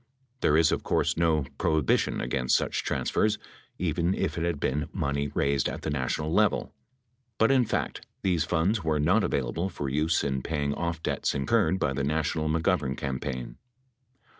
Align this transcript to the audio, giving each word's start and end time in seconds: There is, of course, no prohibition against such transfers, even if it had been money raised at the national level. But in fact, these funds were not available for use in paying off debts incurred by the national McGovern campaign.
There 0.39 0.57
is, 0.57 0.71
of 0.71 0.81
course, 0.81 1.15
no 1.15 1.45
prohibition 1.59 2.21
against 2.21 2.57
such 2.57 2.81
transfers, 2.83 3.37
even 3.77 4.15
if 4.15 4.35
it 4.35 4.43
had 4.43 4.59
been 4.59 4.89
money 4.91 5.27
raised 5.35 5.69
at 5.69 5.83
the 5.83 5.91
national 5.91 6.33
level. 6.33 6.73
But 7.37 7.51
in 7.51 7.65
fact, 7.67 8.07
these 8.23 8.43
funds 8.43 8.83
were 8.83 8.99
not 8.99 9.23
available 9.23 9.69
for 9.69 9.89
use 9.89 10.23
in 10.23 10.41
paying 10.41 10.73
off 10.73 11.03
debts 11.03 11.35
incurred 11.35 11.77
by 11.77 11.93
the 11.93 12.03
national 12.03 12.49
McGovern 12.49 12.97
campaign. 12.97 13.57